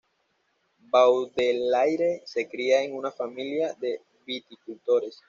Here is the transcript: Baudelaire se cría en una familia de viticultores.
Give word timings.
Baudelaire 0.91 2.23
se 2.25 2.49
cría 2.49 2.81
en 2.81 2.95
una 2.95 3.11
familia 3.11 3.75
de 3.75 4.01
viticultores. 4.25 5.19